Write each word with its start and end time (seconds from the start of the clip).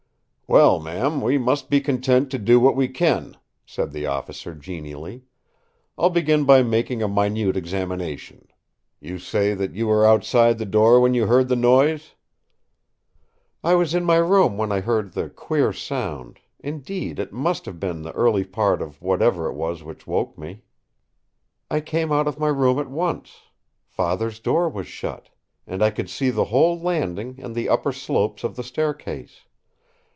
"Well, 0.47 0.81
ma'am, 0.81 1.21
we 1.21 1.37
must 1.37 1.69
be 1.69 1.79
content 1.79 2.29
to 2.31 2.37
do 2.37 2.59
what 2.59 2.75
we 2.75 2.89
can," 2.89 3.37
said 3.65 3.93
the 3.93 4.05
officer 4.05 4.53
genially. 4.53 5.23
"I'll 5.97 6.09
begin 6.09 6.43
by 6.43 6.61
making 6.61 7.01
a 7.01 7.07
minute 7.07 7.55
examination. 7.55 8.49
You 8.99 9.17
say 9.17 9.53
that 9.53 9.75
you 9.75 9.87
were 9.87 10.05
outside 10.05 10.57
the 10.57 10.65
door 10.65 10.99
when 10.99 11.13
you 11.13 11.25
heard 11.27 11.47
the 11.47 11.55
noise?" 11.55 12.15
"I 13.63 13.75
was 13.75 13.95
in 13.95 14.03
my 14.03 14.17
room 14.17 14.57
when 14.57 14.73
I 14.73 14.81
heard 14.81 15.13
the 15.13 15.29
queer 15.29 15.71
sound—indeed 15.71 17.17
it 17.17 17.31
must 17.31 17.65
have 17.65 17.79
been 17.79 18.01
the 18.01 18.11
early 18.11 18.43
part 18.43 18.81
of 18.81 19.01
whatever 19.01 19.47
it 19.47 19.53
was 19.53 19.83
which 19.83 20.05
woke 20.05 20.37
me. 20.37 20.63
I 21.69 21.79
came 21.79 22.11
out 22.11 22.27
of 22.27 22.37
my 22.39 22.49
room 22.49 22.77
at 22.77 22.89
once. 22.91 23.37
Father's 23.85 24.41
door 24.41 24.67
was 24.67 24.85
shut, 24.87 25.29
and 25.65 25.81
I 25.81 25.91
could 25.91 26.09
see 26.09 26.29
the 26.29 26.45
whole 26.51 26.77
landing 26.77 27.39
and 27.41 27.55
the 27.55 27.69
upper 27.69 27.93
slopes 27.93 28.43
of 28.43 28.57
the 28.57 28.63
staircase. 28.65 29.45